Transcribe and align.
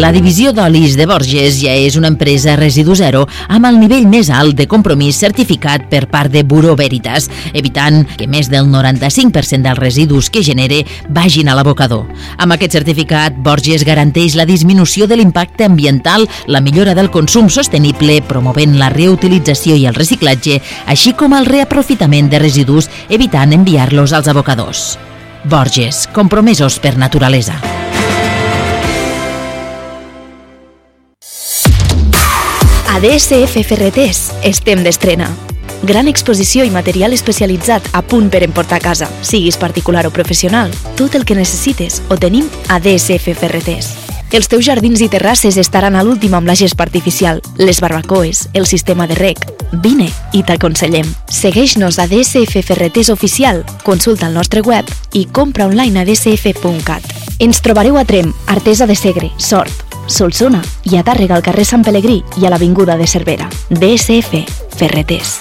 La 0.00 0.12
divisió 0.16 0.54
d'olis 0.56 0.94
de 0.96 1.04
Borges 1.04 1.58
ja 1.60 1.74
és 1.76 1.92
una 1.98 2.08
empresa 2.08 2.54
residu 2.56 2.94
zero 2.96 3.26
amb 3.52 3.66
el 3.68 3.76
nivell 3.76 4.06
més 4.08 4.30
alt 4.32 4.54
de 4.56 4.64
compromís 4.64 5.18
certificat 5.20 5.82
per 5.90 6.06
part 6.08 6.32
de 6.32 6.40
Bureau 6.40 6.72
Veritas, 6.78 7.26
evitant 7.52 8.06
que 8.16 8.24
més 8.24 8.48
del 8.48 8.70
95% 8.72 9.60
dels 9.66 9.76
residus 9.76 10.30
que 10.32 10.40
genere 10.46 10.86
vagin 11.12 11.50
a 11.52 11.56
l'abocador. 11.58 12.06
Amb 12.38 12.56
aquest 12.56 12.78
certificat, 12.78 13.36
Borges 13.44 13.84
garanteix 13.84 14.38
la 14.40 14.46
disminució 14.48 15.04
de 15.04 15.18
l'impacte 15.20 15.68
ambiental, 15.68 16.24
la 16.46 16.64
millora 16.64 16.94
del 16.96 17.10
consum 17.12 17.50
sostenible, 17.52 18.22
promovent 18.24 18.78
la 18.80 18.88
reutilització 18.94 19.76
i 19.76 19.84
el 19.84 19.98
reciclatge, 20.00 20.62
així 20.86 21.12
com 21.12 21.36
el 21.36 21.44
reaprofitament 21.44 22.32
de 22.32 22.40
residus, 22.40 22.88
evitant 23.10 23.52
enviar-los 23.52 24.16
als 24.16 24.32
abocadors. 24.32 24.94
Borges, 25.44 26.06
compromesos 26.16 26.80
per 26.80 26.96
naturalesa. 26.96 27.60
A 33.00 33.02
DSF 33.02 33.62
Ferreters 33.64 34.18
estem 34.44 34.82
d'estrena. 34.84 35.30
Gran 35.88 36.10
exposició 36.10 36.66
i 36.68 36.72
material 36.74 37.16
especialitzat 37.16 37.88
a 37.96 38.02
punt 38.04 38.28
per 38.28 38.42
emportar 38.44 38.76
a 38.76 38.84
casa, 38.90 39.08
siguis 39.24 39.56
particular 39.56 40.04
o 40.04 40.12
professional. 40.12 40.68
Tot 41.00 41.16
el 41.16 41.24
que 41.24 41.38
necessites 41.38 42.02
ho 42.10 42.20
tenim 42.20 42.52
a 42.68 42.76
DSF 42.76 43.38
Ferreters. 43.40 44.09
Els 44.30 44.46
teus 44.46 44.62
jardins 44.62 45.00
i 45.02 45.08
terrasses 45.10 45.56
estaran 45.58 45.96
a 45.98 46.04
l'últim 46.06 46.36
amb 46.38 46.46
la 46.46 46.54
gespa 46.54 46.84
artificial, 46.86 47.40
les 47.58 47.80
barbacoes, 47.82 48.44
el 48.54 48.66
sistema 48.66 49.08
de 49.10 49.16
rec. 49.18 49.42
Vine 49.82 50.06
i 50.32 50.44
t'aconsellem. 50.46 51.08
Segueix-nos 51.26 51.98
a 51.98 52.06
DSF 52.06 52.62
Ferreters 52.62 53.10
Oficial, 53.10 53.64
consulta 53.82 54.28
el 54.28 54.34
nostre 54.38 54.62
web 54.62 54.86
i 55.12 55.26
compra 55.26 55.66
online 55.66 55.98
a 56.00 56.06
dsf.cat. 56.06 57.06
Ens 57.40 57.58
trobareu 57.60 57.98
a 57.98 58.04
Trem, 58.06 58.30
Artesa 58.46 58.86
de 58.86 58.94
Segre, 58.94 59.32
Sort, 59.38 59.82
Solsona 60.06 60.62
i 60.86 60.98
a 60.98 61.02
Tàrrega 61.02 61.34
al 61.34 61.42
carrer 61.42 61.66
Sant 61.66 61.82
Pelegrí 61.86 62.20
i 62.38 62.46
a 62.46 62.52
l'Avinguda 62.54 62.98
de 63.00 63.08
Cervera. 63.10 63.50
DSF 63.70 64.44
Ferreters. 64.78 65.40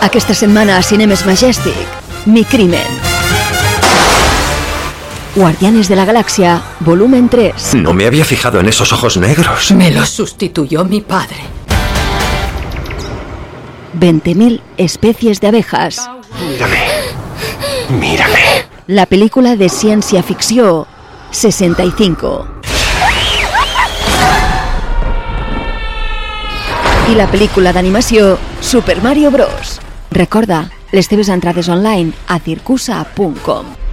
Aquesta 0.00 0.34
setmana 0.34 0.76
a 0.76 0.82
Cinemes 0.82 1.24
Majestic, 1.24 1.96
Mi 2.26 2.44
Crimen. 2.44 3.09
Guardianes 5.36 5.88
de 5.88 5.94
la 5.94 6.04
Galaxia, 6.04 6.60
volumen 6.80 7.28
3. 7.28 7.76
No 7.76 7.92
me 7.92 8.06
había 8.06 8.24
fijado 8.24 8.58
en 8.58 8.68
esos 8.68 8.92
ojos 8.92 9.16
negros. 9.16 9.70
Me 9.72 9.90
los 9.90 10.08
sustituyó 10.08 10.84
mi 10.84 11.00
padre. 11.00 11.36
20.000 13.98 14.60
especies 14.76 15.40
de 15.40 15.48
abejas. 15.48 16.10
Mírame. 16.48 16.78
Mírame. 17.90 18.40
La 18.88 19.06
película 19.06 19.54
de 19.54 19.68
ciencia 19.68 20.22
ficció 20.22 20.88
65. 21.30 22.46
I 27.10 27.14
la 27.18 27.26
pel·lícula 27.30 27.72
d'animació 27.74 28.36
Super 28.60 29.00
Mario 29.02 29.30
Bros. 29.30 29.80
Recorda, 30.10 30.70
les 30.90 31.08
teves 31.10 31.28
entrades 31.28 31.68
online 31.68 32.12
a 32.28 32.38
circusa.com. 32.38 33.89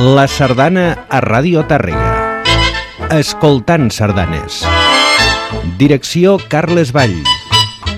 La 0.00 0.22
sardana 0.24 1.04
a 1.12 1.18
Ràdio 1.20 1.60
Tàrrega. 1.68 2.40
Escoltant 3.12 3.90
sardanes. 3.92 4.62
Direcció 5.76 6.38
Carles 6.48 6.88
Vall. 6.96 7.18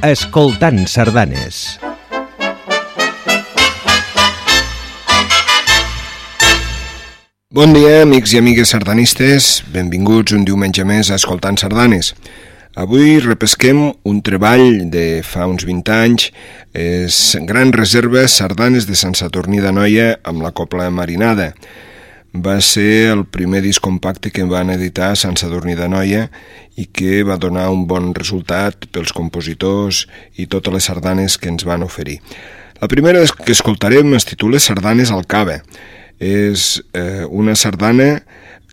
Escoltant 0.03 0.81
sardanes. 0.91 1.61
Bon 7.55 7.71
dia, 7.71 8.01
amics 8.03 8.35
i 8.35 8.41
amigues 8.43 8.75
sardanistes. 8.75 9.53
Benvinguts 9.71 10.35
un 10.35 10.43
diumenge 10.49 10.83
més 10.83 11.13
a 11.13 11.21
Escoltant 11.23 11.61
Sardanes. 11.63 12.17
Avui 12.83 13.21
repesquem 13.23 13.93
un 14.11 14.19
treball 14.27 14.91
de 14.91 15.23
fa 15.23 15.47
uns 15.47 15.63
20 15.71 15.95
anys, 15.95 16.33
és 16.75 17.23
Gran 17.47 17.71
Reserva 17.71 18.27
Sardanes 18.27 18.91
de 18.91 18.99
Sant 18.99 19.15
Saturní 19.15 19.63
d'Anoia 19.63 20.17
amb 20.27 20.43
la 20.43 20.51
Copla 20.51 20.91
Marinada. 20.91 21.53
Va 22.33 22.57
ser 22.65 23.13
el 23.13 23.27
primer 23.29 23.61
disc 23.61 23.83
compacte 23.85 24.31
que 24.33 24.47
van 24.49 24.73
editar 24.73 25.11
Sant 25.21 25.37
Sadurní 25.37 25.75
d'Anoia 25.77 26.31
i 26.81 26.87
que 26.89 27.21
va 27.29 27.37
donar 27.37 27.67
un 27.69 27.85
bon 27.85 28.15
resultat 28.17 28.87
pels 28.89 29.13
compositors 29.13 30.07
i 30.41 30.49
totes 30.49 30.73
les 30.73 30.89
sardanes 30.89 31.37
que 31.37 31.53
ens 31.53 31.67
van 31.69 31.85
oferir. 31.85 32.23
La 32.81 32.89
primera 32.89 33.21
que 33.45 33.53
escoltarem 33.53 34.15
es 34.17 34.25
titula 34.25 34.59
Sardanes 34.59 35.13
al 35.13 35.27
Cava. 35.29 35.61
És 36.19 36.81
eh, 36.97 37.29
una 37.29 37.53
sardana 37.55 38.23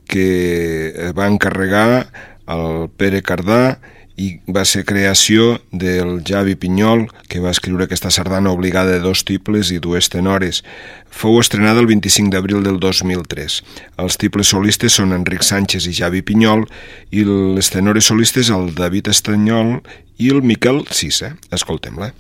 que 0.08 1.12
va 1.18 1.28
encarregar 1.28 2.08
el 2.48 2.88
Pere 2.96 3.22
Cardà 3.22 3.80
i 4.20 4.30
va 4.52 4.66
ser 4.68 4.84
creació 4.84 5.60
del 5.72 6.20
Javi 6.28 6.58
Pinyol, 6.60 7.06
que 7.32 7.40
va 7.40 7.54
escriure 7.56 7.88
aquesta 7.88 8.12
sardana 8.12 8.52
obligada 8.52 8.98
de 8.98 9.04
dos 9.04 9.24
tiples 9.24 9.72
i 9.72 9.80
dues 9.80 10.12
tenores. 10.12 10.64
Fou 11.10 11.40
estrenada 11.40 11.80
el 11.80 11.88
25 11.88 12.34
d'abril 12.34 12.66
del 12.66 12.82
2003. 12.84 13.62
Els 14.04 14.20
tiples 14.20 14.52
solistes 14.52 15.00
són 15.00 15.16
Enric 15.16 15.46
Sánchez 15.48 15.88
i 15.88 15.96
Javi 16.02 16.22
Pinyol 16.26 16.68
i 17.16 17.24
les 17.26 17.72
tenores 17.72 18.12
solistes 18.12 18.52
el 18.52 18.74
David 18.76 19.08
Estanyol 19.16 19.80
i 20.20 20.34
el 20.34 20.44
Miquel 20.44 20.84
Sissa. 20.92 21.38
Escoltem-la. 21.56 22.12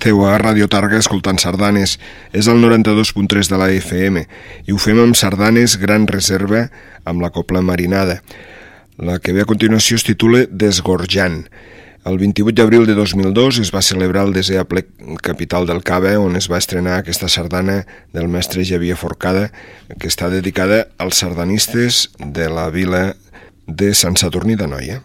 Esteu 0.00 0.22
a 0.24 0.38
Ràdio 0.40 0.64
Targa 0.70 0.96
escoltant 0.96 1.36
sardanes. 1.42 1.98
És 2.32 2.46
el 2.48 2.62
92.3 2.62 3.50
de 3.50 3.58
la 3.60 3.66
FM 3.74 4.22
i 4.64 4.72
ho 4.72 4.78
fem 4.80 4.96
amb 5.02 5.18
sardanes 5.18 5.74
Gran 5.82 6.06
Reserva 6.08 6.68
amb 7.04 7.20
la 7.20 7.28
Copla 7.34 7.60
Marinada. 7.60 8.20
La 8.96 9.18
que 9.18 9.34
ve 9.36 9.42
a 9.44 9.48
continuació 9.50 9.98
es 10.00 10.06
titula 10.06 10.46
Desgorjant. 10.48 11.42
El 12.00 12.16
28 12.16 12.56
d'abril 12.56 12.86
de 12.88 12.94
2002 12.96 13.58
es 13.60 13.70
va 13.74 13.82
celebrar 13.84 14.22
el 14.24 14.32
desè 14.32 14.62
ple 14.64 14.86
capital 15.20 15.66
del 15.68 15.82
Cava, 15.84 16.14
on 16.16 16.38
es 16.38 16.48
va 16.48 16.56
estrenar 16.56 16.94
aquesta 16.96 17.28
sardana 17.28 17.82
del 18.16 18.30
mestre 18.32 18.64
Javier 18.64 18.96
Forcada, 18.96 19.50
que 20.00 20.08
està 20.08 20.30
dedicada 20.32 20.86
als 20.96 21.20
sardanistes 21.20 22.06
de 22.18 22.48
la 22.48 22.70
vila 22.72 23.02
de 23.66 23.92
Sant 23.92 24.16
Saturní 24.16 24.56
de 24.56 24.70
Noia. 24.72 25.02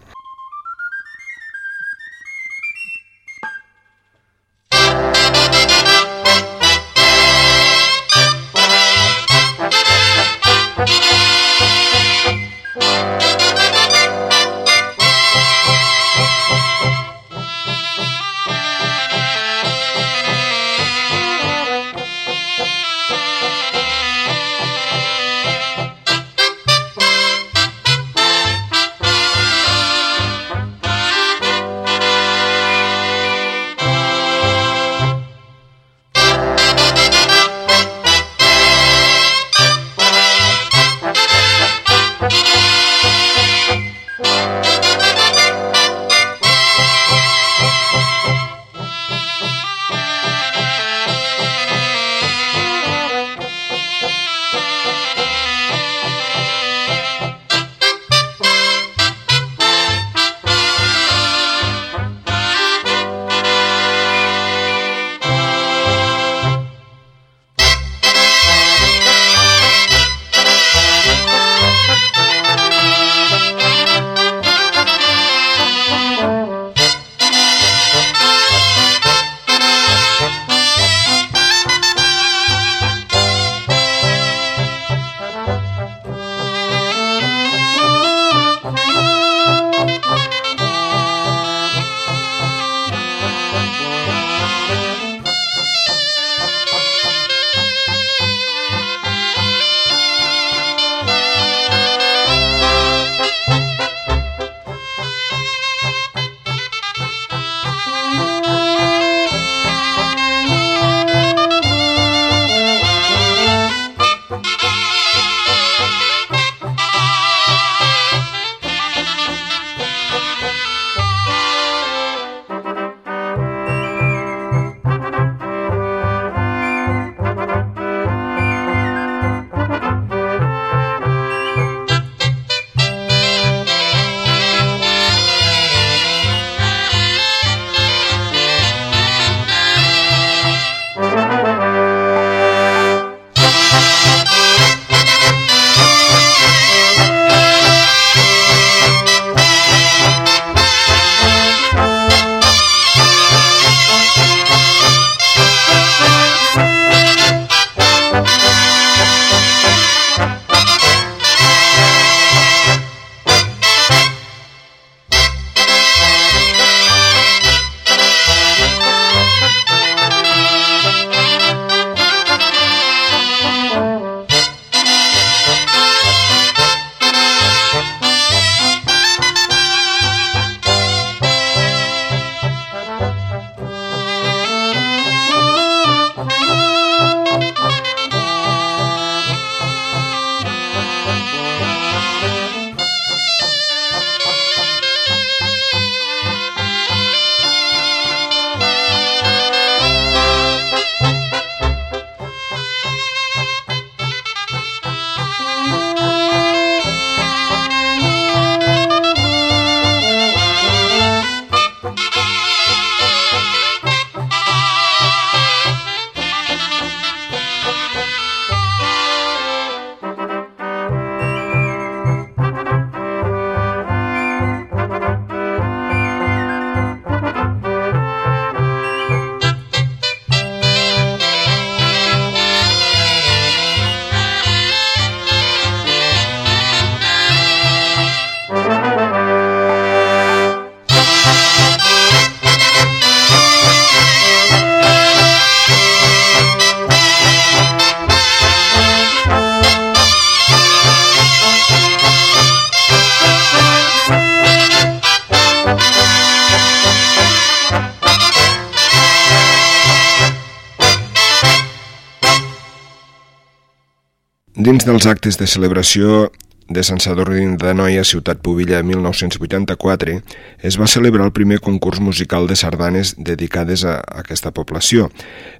Dels 264.86 265.06
actes 265.10 265.34
de 265.34 265.46
celebració 265.50 266.28
de 266.70 266.82
Sant 266.86 267.00
Sadurní 267.02 267.56
de 267.58 267.72
Noia, 267.74 268.04
Ciutat 268.06 268.38
Pubilla, 268.42 268.82
1984, 268.86 270.14
es 270.62 270.76
va 270.78 270.86
celebrar 270.86 271.26
el 271.26 271.32
primer 271.34 271.58
concurs 271.62 271.98
musical 271.98 272.46
de 272.46 272.54
sardanes 272.58 273.14
dedicades 273.18 273.82
a 273.84 273.96
aquesta 274.14 274.52
població. 274.54 275.08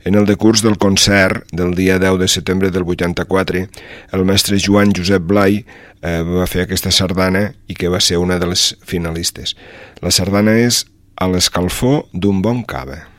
En 0.04 0.14
el 0.14 0.26
decurs 0.26 0.62
del 0.62 0.78
concert 0.78 1.47
del 1.50 1.75
dia 1.75 1.99
10 1.99 2.21
de 2.23 2.28
setembre 2.28 2.71
del 2.71 2.87
84, 2.87 3.66
el 4.12 4.25
mestre 4.25 4.61
Joan 4.62 4.95
Josep 4.95 5.26
Blai 5.26 5.59
eh, 5.62 6.23
va 6.23 6.47
fer 6.47 6.62
aquesta 6.62 6.95
sardana 6.95 7.49
i 7.66 7.75
que 7.75 7.90
va 7.90 8.00
ser 8.00 8.23
una 8.23 8.38
de 8.38 8.47
les 8.52 8.76
finalistes. 8.87 9.56
La 10.02 10.14
sardana 10.14 10.54
és 10.54 10.85
A 11.16 11.25
l'escalfor 11.33 12.11
d'un 12.12 12.42
bon 12.45 12.61
cava. 12.68 13.15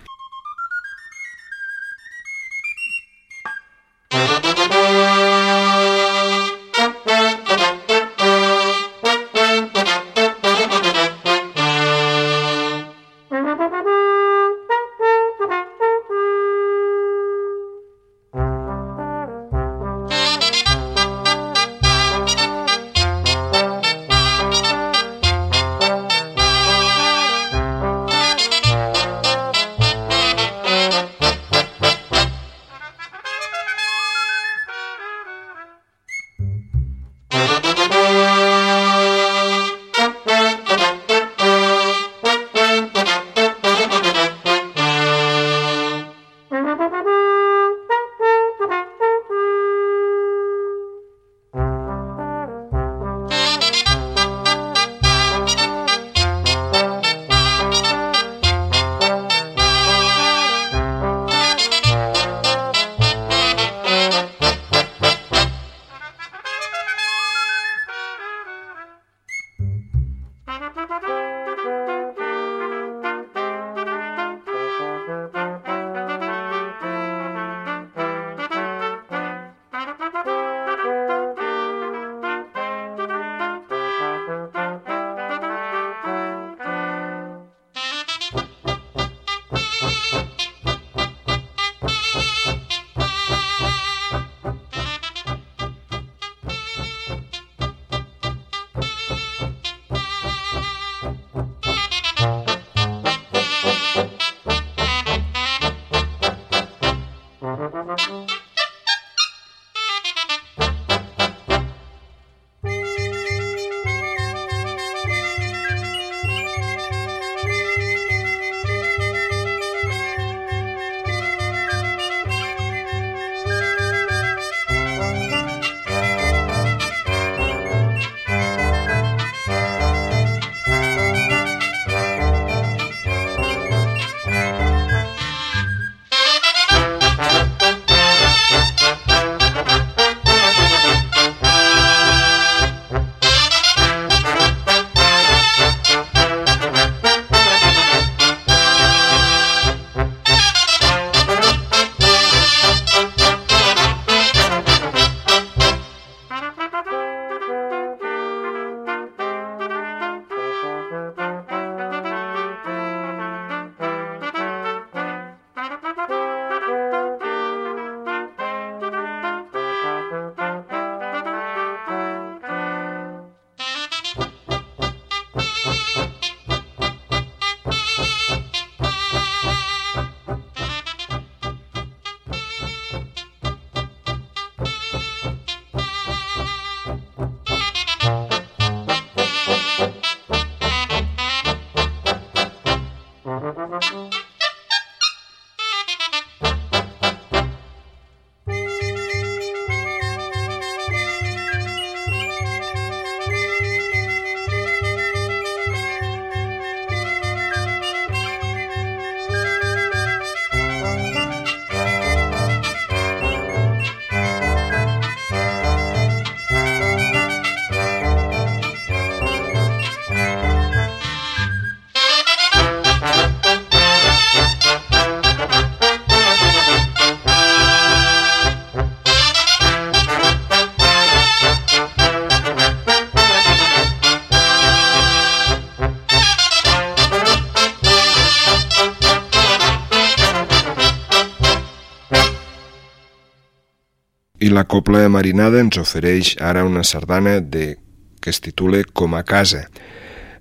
I 244.47 244.49
la 244.49 244.63
Copla 244.63 245.01
Marinada 245.11 245.59
ens 245.59 245.75
ofereix 245.81 246.37
ara 246.39 246.61
una 246.63 246.85
sardana 246.87 247.41
de, 247.43 247.75
que 248.23 248.31
es 248.31 248.39
titula 248.39 248.79
Com 248.95 249.17
a 249.17 249.23
casa. 249.27 249.65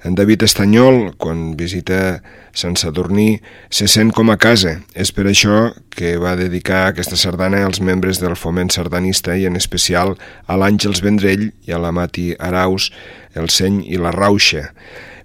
En 0.07 0.15
David 0.15 0.45
Estanyol, 0.47 1.17
quan 1.19 1.57
visita 1.59 2.21
Sant 2.55 2.77
Sadurní, 2.79 3.41
se 3.71 3.89
sent 3.91 4.13
com 4.15 4.31
a 4.31 4.39
casa. 4.39 4.77
És 4.95 5.11
per 5.11 5.27
això 5.27 5.73
que 5.91 6.15
va 6.23 6.37
dedicar 6.39 6.85
aquesta 6.87 7.19
sardana 7.19 7.65
als 7.67 7.83
membres 7.83 8.23
del 8.23 8.39
foment 8.39 8.71
sardanista 8.71 9.35
i 9.35 9.49
en 9.51 9.59
especial 9.59 10.15
a 10.47 10.61
l'Àngels 10.61 11.03
Vendrell 11.03 11.49
i 11.67 11.75
a 11.75 11.83
la 11.83 11.91
Mati 11.91 12.31
Araus, 12.39 12.93
el 13.35 13.51
Seny 13.51 13.83
i 13.91 13.99
la 13.99 14.15
Rauxa. 14.15 14.69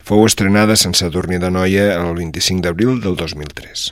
Fou 0.02 0.26
estrenada 0.26 0.74
a 0.74 0.82
Sant 0.82 0.98
Sadurní 0.98 1.38
de 1.38 1.54
Noia 1.54 1.92
el 2.00 2.16
25 2.18 2.66
d'abril 2.66 2.98
del 3.06 3.20
2003. 3.20 3.92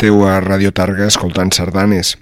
Esteu 0.00 0.22
a 0.24 0.40
Radio 0.40 0.70
Targa 0.72 1.04
escoltant 1.10 1.50
sardanes. 1.52 2.14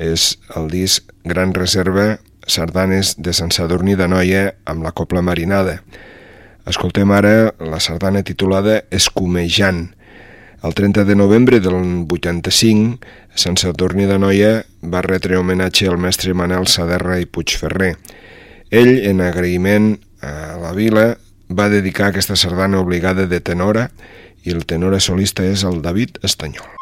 És 0.00 0.38
el 0.56 0.70
disc 0.72 1.10
Gran 1.28 1.50
Reserva 1.52 2.22
Sardanes 2.48 3.10
de 3.20 3.34
Sant 3.36 3.52
Sadurní 3.52 3.98
de 4.00 4.06
Noia 4.08 4.54
amb 4.64 4.80
la 4.86 4.94
Copla 4.96 5.20
Marinada. 5.20 5.74
Escoltem 6.64 7.12
ara 7.12 7.52
la 7.60 7.82
sardana 7.84 8.22
titulada 8.24 8.78
Escumejant. 8.88 9.90
El 10.64 10.72
30 10.72 11.04
de 11.04 11.18
novembre 11.20 11.60
del 11.60 11.76
85, 12.08 12.96
Sant 13.36 13.60
Sadurní 13.60 14.08
de 14.08 14.16
Noia 14.16 14.64
va 14.80 15.04
retre 15.04 15.36
homenatge 15.36 15.92
al 15.92 16.00
mestre 16.00 16.32
Manel 16.32 16.64
Saderra 16.64 17.20
i 17.20 17.28
Puigferrer. 17.28 17.92
Ell, 18.72 18.94
en 19.04 19.20
agraïment 19.20 19.98
a 20.24 20.56
la 20.64 20.72
vila, 20.72 21.10
va 21.52 21.68
dedicar 21.68 22.08
aquesta 22.08 22.40
sardana 22.40 22.80
obligada 22.80 23.28
de 23.28 23.44
tenora 23.44 23.90
i 24.48 24.56
el 24.56 24.64
tenora 24.64 24.96
solista 24.96 25.44
és 25.44 25.68
el 25.68 25.82
David 25.84 26.24
Estanyol. 26.24 26.77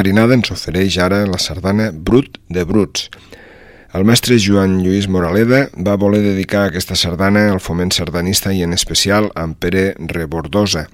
Marinada 0.00 0.32
ens 0.32 0.48
ofereix 0.48 0.94
ara 1.04 1.26
la 1.28 1.36
sardana 1.36 1.90
Brut 1.92 2.38
de 2.48 2.62
Bruts. 2.64 3.10
El 3.92 4.06
mestre 4.08 4.38
Joan 4.40 4.78
Lluís 4.80 5.10
Moraleda 5.12 5.66
va 5.76 5.98
voler 6.00 6.22
dedicar 6.24 6.62
aquesta 6.64 6.96
sardana 6.96 7.42
al 7.50 7.60
foment 7.60 7.92
sardanista 7.92 8.54
i 8.56 8.62
en 8.64 8.72
especial 8.72 9.28
a 9.34 9.44
en 9.44 9.52
Pere 9.60 9.82
Rebordosa 10.14 10.86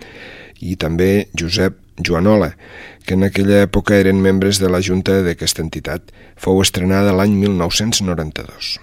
i 0.58 0.74
també 0.74 1.28
Josep 1.38 1.78
Joanola, 2.02 2.56
que 3.06 3.14
en 3.14 3.22
aquella 3.28 3.62
època 3.68 3.94
eren 3.94 4.18
membres 4.26 4.58
de 4.58 4.72
la 4.74 4.82
junta 4.82 5.20
d'aquesta 5.22 5.62
entitat. 5.62 6.10
Fou 6.34 6.58
estrenada 6.66 7.14
l'any 7.14 7.38
1992. 7.46 8.74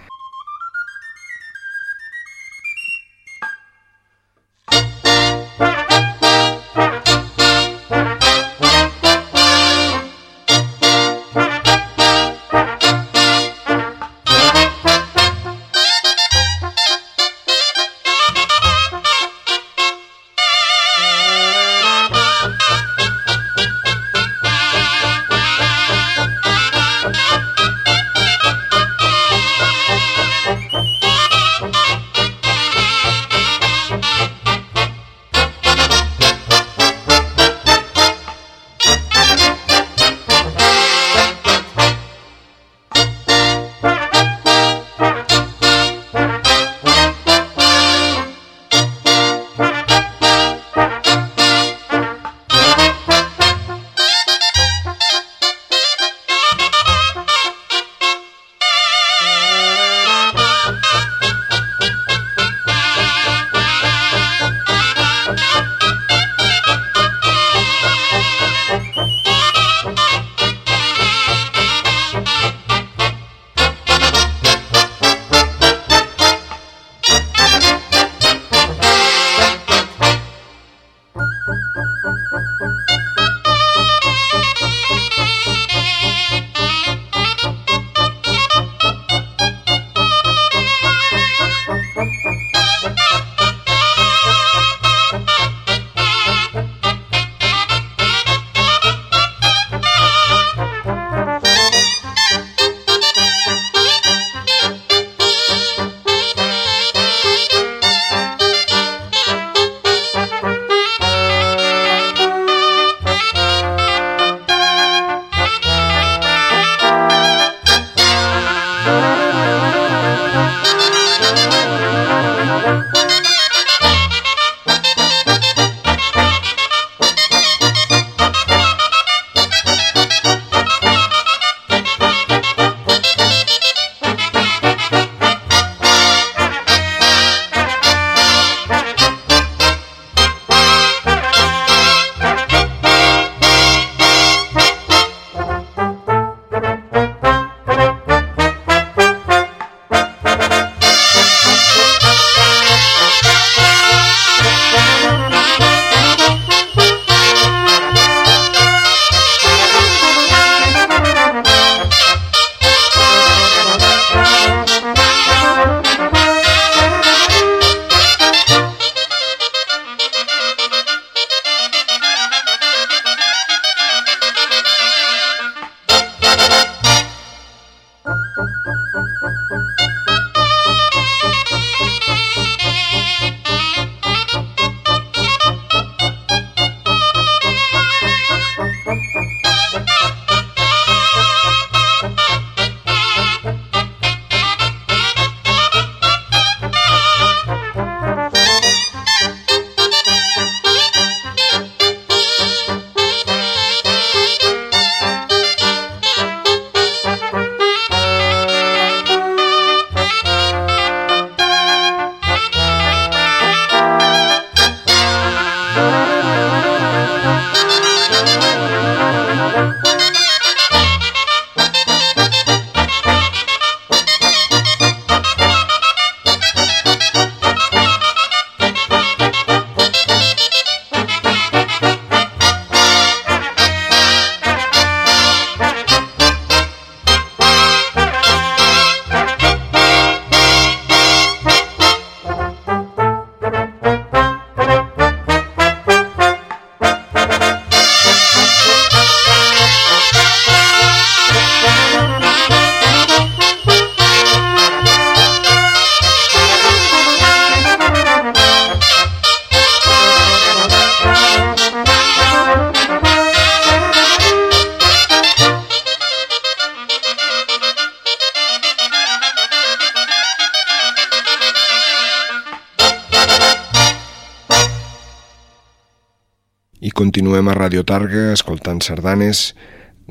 Radio 277.64 277.86
Targa 277.88 278.34
escoltant 278.34 278.82
sardanes 278.84 279.54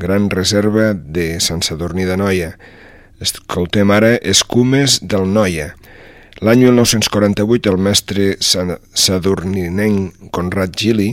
Gran 0.01 0.31
Reserva 0.33 0.95
de 0.95 1.37
Sant 1.45 1.61
Sadurní 1.61 2.07
de 2.09 2.15
Noia. 2.17 2.55
Escoltem 3.21 3.93
ara 3.93 4.15
Escumes 4.17 4.95
del 5.05 5.27
Noia. 5.29 5.75
L'any 6.41 6.63
1948 6.65 7.75
el 7.75 7.77
mestre 7.77 8.31
sadurninenc 8.41 10.33
Conrad 10.33 10.73
Gili 10.81 11.11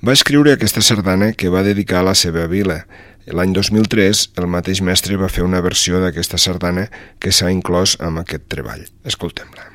va 0.00 0.16
escriure 0.16 0.56
aquesta 0.56 0.80
sardana 0.80 1.34
que 1.36 1.52
va 1.52 1.66
dedicar 1.68 2.00
a 2.00 2.08
la 2.08 2.16
seva 2.16 2.48
vila. 2.48 2.86
L'any 3.28 3.52
2003 3.52 4.30
el 4.40 4.48
mateix 4.56 4.80
mestre 4.80 5.20
va 5.20 5.28
fer 5.28 5.44
una 5.44 5.60
versió 5.60 6.00
d'aquesta 6.00 6.40
sardana 6.40 6.88
que 7.20 7.28
s'ha 7.28 7.52
inclòs 7.52 8.00
amb 8.00 8.24
aquest 8.24 8.48
treball. 8.48 8.88
Escoltem-la. 9.04 9.73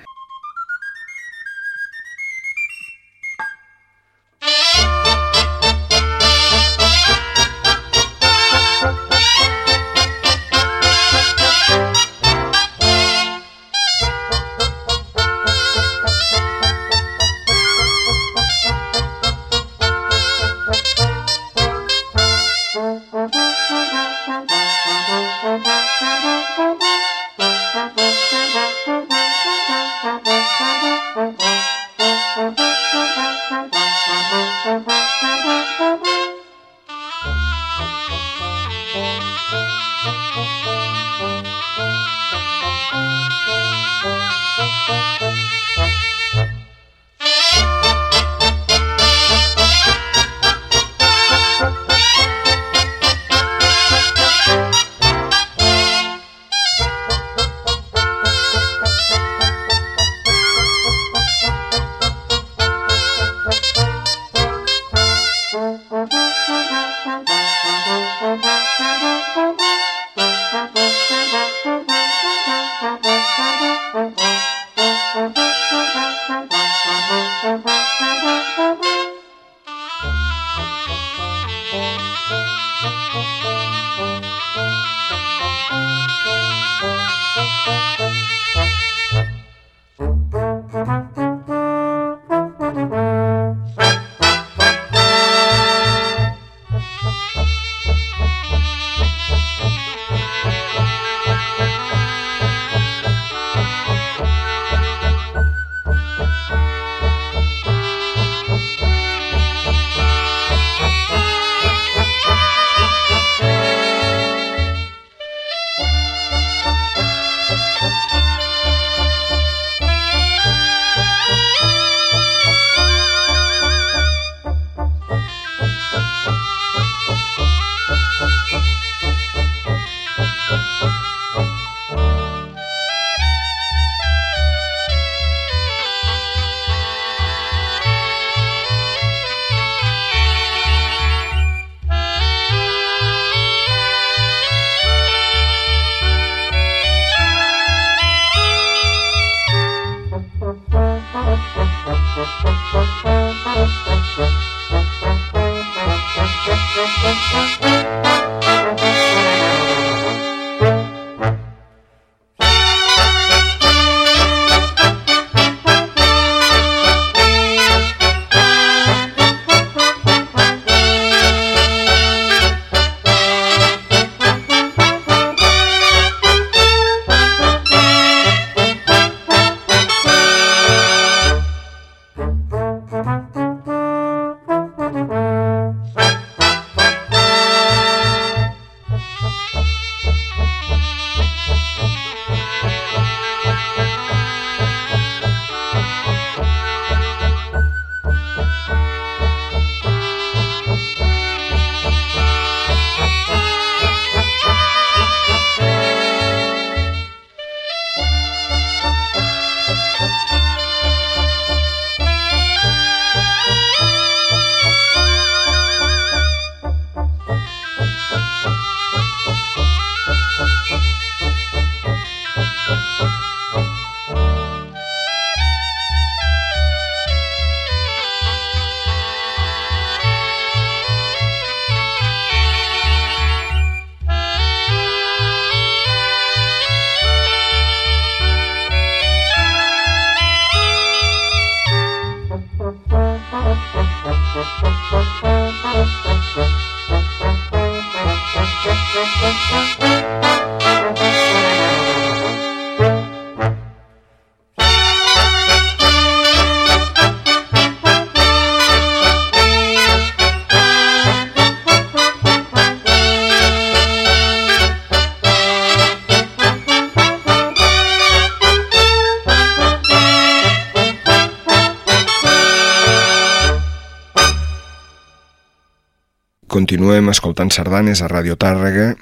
Escoltant 277.12 277.52
sardanes 277.54 278.02
a 278.02 278.08
Radio 278.08 278.36
Tàrrega. 278.40 278.94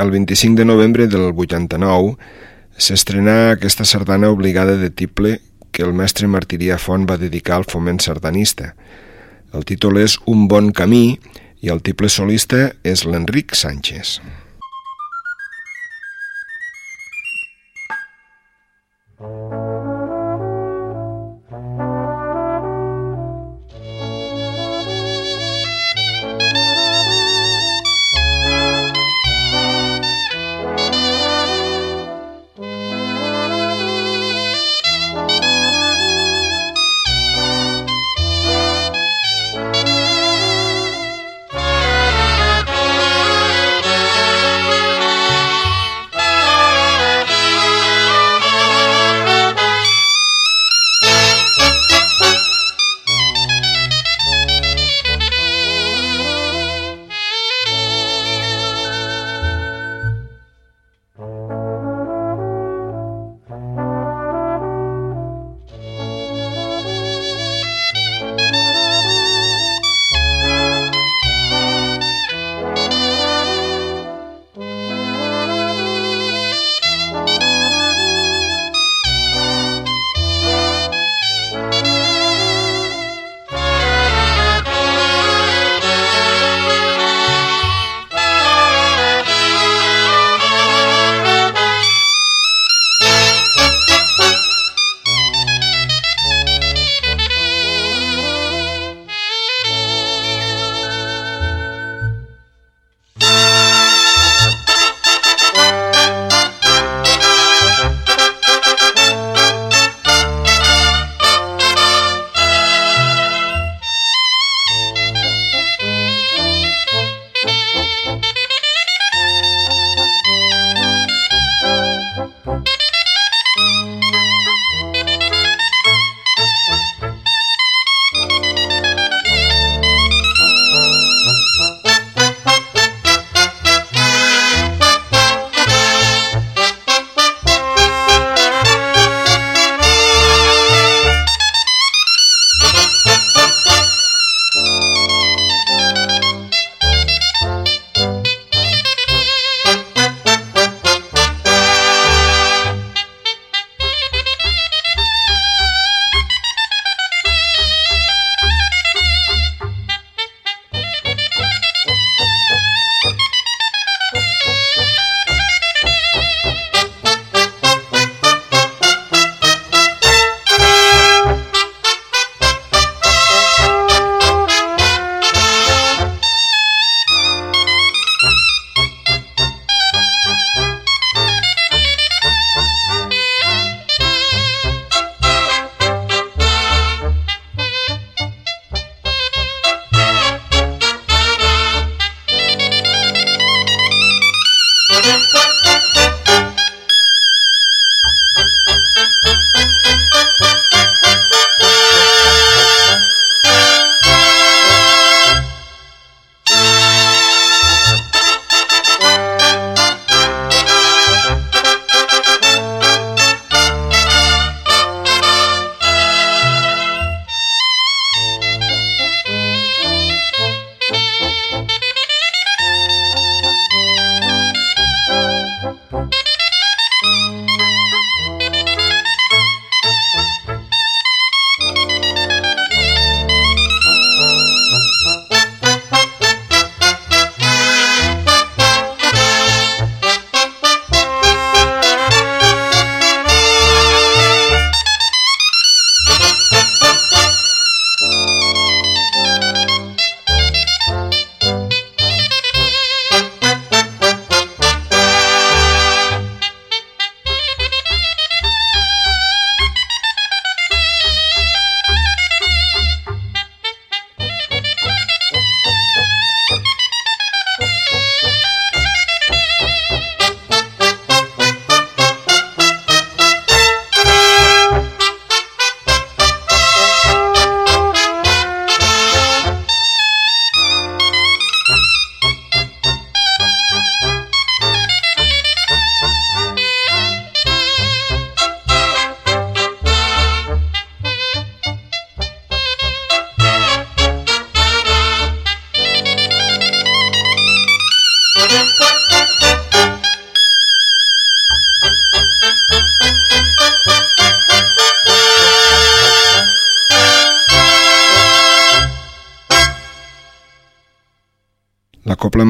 El 0.00 0.10
25 0.10 0.58
de 0.58 0.64
novembre 0.64 1.06
del 1.10 1.30
89 1.30 2.16
s'estrenà 2.80 3.52
aquesta 3.52 3.84
sardana 3.84 4.30
obligada 4.30 4.76
de 4.80 4.90
tiple 4.90 5.38
que 5.70 5.84
el 5.86 5.92
mestre 5.94 6.28
Martirià 6.28 6.78
Font 6.78 7.06
va 7.08 7.18
dedicar 7.20 7.58
al 7.58 7.68
foment 7.68 8.00
sardanista. 8.02 8.74
El 9.54 9.66
títol 9.66 9.98
és 10.02 10.18
Un 10.26 10.46
bon 10.48 10.70
camí 10.72 11.18
i 11.60 11.72
el 11.72 11.82
tiple 11.82 12.08
solista 12.08 12.70
és 12.82 13.04
l'Enric 13.04 13.54
Sánchez. 13.58 14.20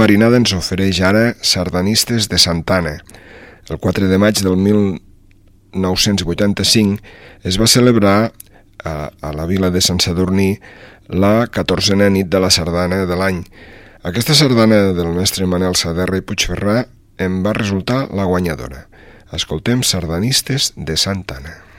Marinada 0.00 0.38
ens 0.40 0.54
ofereix 0.56 0.96
ara 1.04 1.36
Sardanistes 1.44 2.24
de 2.32 2.40
Santana. 2.40 3.04
El 3.68 3.76
4 3.84 4.08
de 4.08 4.16
maig 4.16 4.40
del 4.40 4.56
1985 4.56 7.04
es 7.44 7.60
va 7.60 7.68
celebrar 7.68 8.32
a, 8.80 9.12
a 9.12 9.36
la 9.36 9.44
vila 9.44 9.68
de 9.68 9.84
Sant 9.84 10.00
Sadurní 10.00 10.56
la 11.12 11.44
14a 11.52 12.08
nit 12.16 12.32
de 12.32 12.40
la 12.40 12.48
sardana 12.48 13.04
de 13.04 13.12
l'any. 13.12 13.44
Aquesta 14.00 14.32
sardana 14.32 14.96
del 14.96 15.12
mestre 15.12 15.44
Manel 15.44 15.76
Saderra 15.76 16.16
i 16.16 16.24
Puigferrà 16.24 16.88
em 17.20 17.44
va 17.44 17.52
resultar 17.60 18.08
la 18.08 18.24
guanyadora. 18.24 18.88
Escoltem 19.36 19.84
Sardanistes 19.84 20.72
de 20.80 20.96
Santana. 20.96 21.69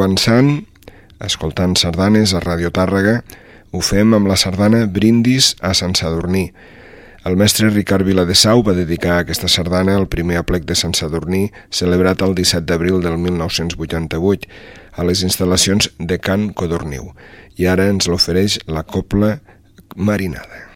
Avançant 0.00 0.62
escoltant 1.20 1.74
sardanes 1.76 2.32
a 2.32 2.40
Radio 2.40 2.70
Tàrrega. 2.72 3.20
Ho 3.70 3.82
fem 3.84 4.14
amb 4.16 4.30
la 4.30 4.36
sardana 4.40 4.86
Brindis 4.88 5.52
a 5.60 5.74
Sant 5.76 5.92
Sadurní. 5.98 6.46
El 7.28 7.36
mestre 7.36 7.68
Ricard 7.68 8.08
Viladesau 8.08 8.62
va 8.64 8.72
dedicar 8.72 9.18
aquesta 9.18 9.50
sardana 9.52 9.98
al 10.00 10.08
primer 10.08 10.38
aplec 10.40 10.64
de 10.64 10.74
Sant 10.74 10.96
Sadurní, 10.96 11.50
celebrat 11.68 12.24
el 12.24 12.32
17 12.38 12.64
d'abril 12.64 13.04
del 13.04 13.20
1988, 13.20 14.48
a 14.96 15.04
les 15.04 15.20
instal·lacions 15.28 15.92
de 15.98 16.18
Can 16.18 16.48
Codorniu. 16.56 17.12
I 17.60 17.68
ara 17.68 17.90
ens 17.92 18.08
l'ofereix 18.08 18.56
la 18.66 18.86
Copla 18.88 19.36
Marinada. 19.96 20.69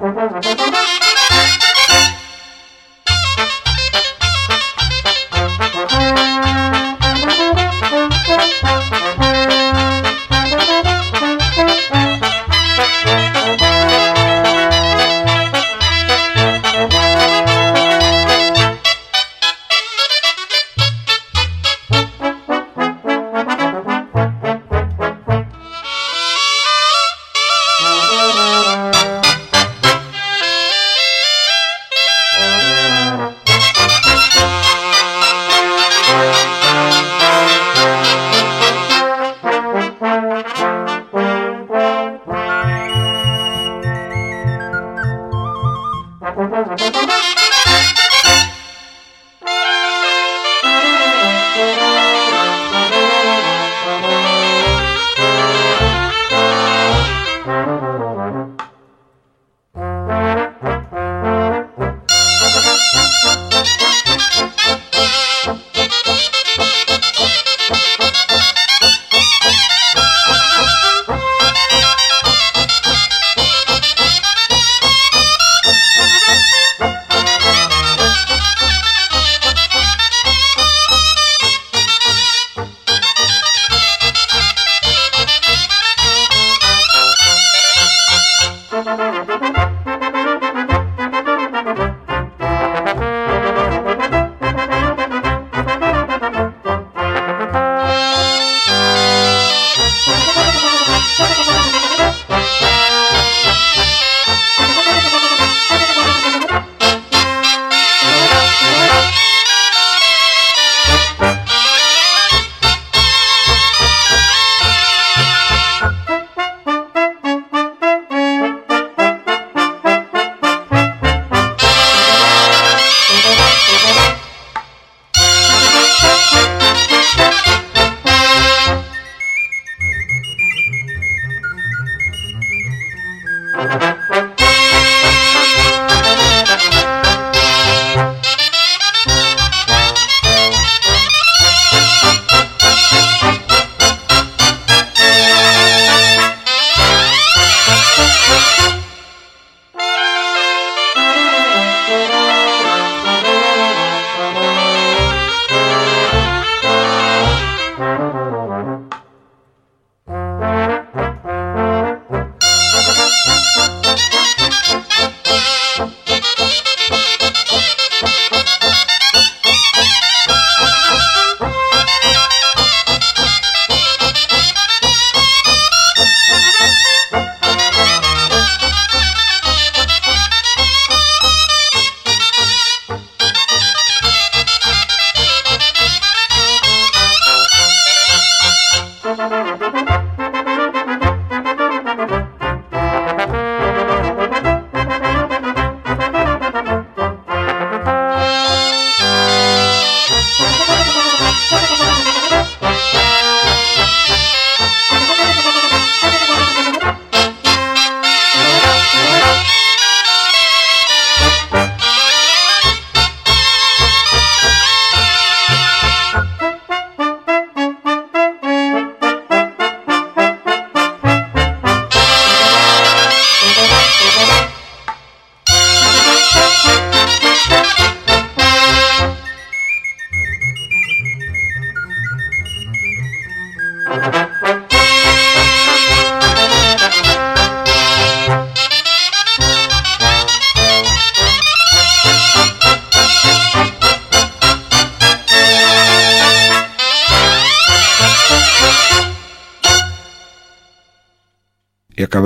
Música 0.00 0.49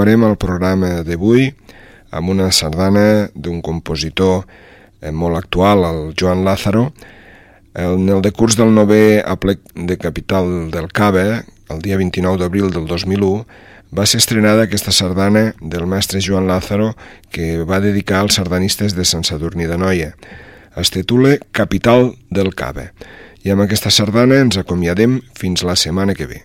acabarem 0.04 0.24
el 0.28 0.36
programa 0.36 0.88
d'avui 1.00 1.46
amb 2.12 2.28
una 2.28 2.50
sardana 2.52 3.30
d'un 3.32 3.62
compositor 3.64 4.42
eh, 5.00 5.08
molt 5.10 5.38
actual, 5.38 5.80
el 5.88 6.12
Joan 6.12 6.44
Lázaro, 6.44 6.90
en 7.72 8.04
el 8.12 8.20
decurs 8.20 8.58
del 8.60 8.74
nové 8.76 9.22
aplec 9.24 9.64
de 9.72 9.96
capital 9.96 10.68
del 10.70 10.90
Cava, 10.92 11.40
el 11.72 11.80
dia 11.80 11.96
29 11.96 12.36
d'abril 12.36 12.68
del 12.68 12.84
2001, 12.84 13.46
va 13.96 14.04
ser 14.04 14.20
estrenada 14.20 14.68
aquesta 14.68 14.92
sardana 14.92 15.54
del 15.62 15.86
mestre 15.88 16.20
Joan 16.20 16.52
Lázaro 16.52 16.92
que 17.32 17.64
va 17.64 17.80
dedicar 17.80 18.20
als 18.20 18.36
sardanistes 18.36 18.92
de 18.92 19.08
Sant 19.08 19.24
Sadurní 19.24 19.64
de 19.64 19.78
Noia. 19.80 20.16
Es 20.76 20.92
titula 20.92 21.38
Capital 21.52 22.12
del 22.28 22.52
Cava. 22.52 22.90
I 23.40 23.56
amb 23.56 23.64
aquesta 23.64 23.88
sardana 23.88 24.42
ens 24.44 24.60
acomiadem 24.60 25.22
fins 25.32 25.64
la 25.64 25.80
setmana 25.80 26.12
que 26.12 26.28
ve. 26.28 26.44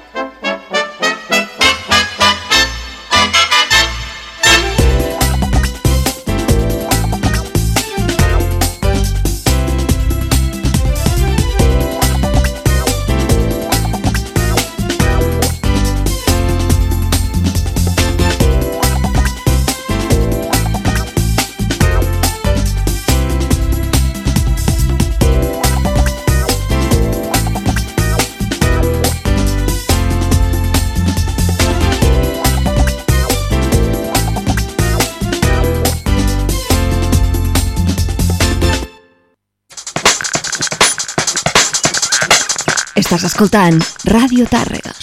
Estàs 43.11 43.25
escoltant 43.27 43.81
Ràdio 44.07 44.45
Tàrrega. 44.47 44.95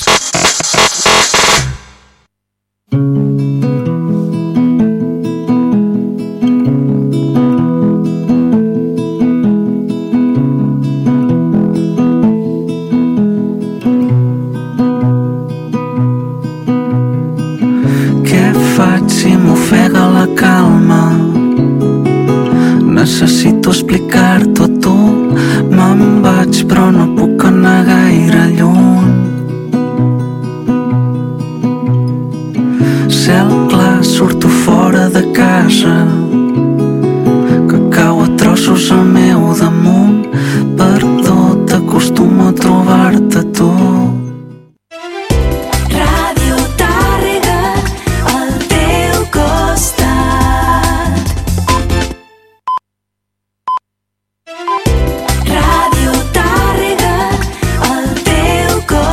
Què 2.88 3.47